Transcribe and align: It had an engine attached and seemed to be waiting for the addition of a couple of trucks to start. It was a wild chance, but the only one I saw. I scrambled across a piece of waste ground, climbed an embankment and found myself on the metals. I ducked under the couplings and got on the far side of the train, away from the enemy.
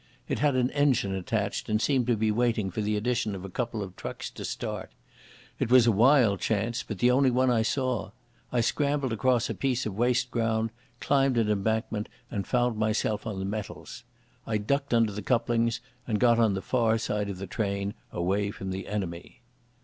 It 0.27 0.39
had 0.39 0.55
an 0.55 0.71
engine 0.71 1.13
attached 1.13 1.69
and 1.69 1.79
seemed 1.79 2.07
to 2.07 2.15
be 2.17 2.31
waiting 2.31 2.71
for 2.71 2.81
the 2.81 2.97
addition 2.97 3.35
of 3.35 3.45
a 3.45 3.51
couple 3.51 3.83
of 3.83 3.95
trucks 3.95 4.31
to 4.31 4.43
start. 4.43 4.89
It 5.59 5.69
was 5.69 5.85
a 5.85 5.91
wild 5.91 6.39
chance, 6.39 6.81
but 6.81 6.97
the 6.97 7.11
only 7.11 7.29
one 7.29 7.51
I 7.51 7.61
saw. 7.61 8.09
I 8.51 8.61
scrambled 8.61 9.13
across 9.13 9.47
a 9.47 9.53
piece 9.53 9.85
of 9.85 9.93
waste 9.95 10.31
ground, 10.31 10.71
climbed 10.99 11.37
an 11.37 11.51
embankment 11.51 12.09
and 12.31 12.47
found 12.47 12.77
myself 12.79 13.27
on 13.27 13.37
the 13.37 13.45
metals. 13.45 14.03
I 14.47 14.57
ducked 14.57 14.91
under 14.91 15.11
the 15.11 15.21
couplings 15.21 15.81
and 16.07 16.19
got 16.19 16.39
on 16.39 16.55
the 16.55 16.63
far 16.63 16.97
side 16.97 17.29
of 17.29 17.37
the 17.37 17.45
train, 17.45 17.93
away 18.11 18.49
from 18.49 18.71
the 18.71 18.87
enemy. 18.87 19.41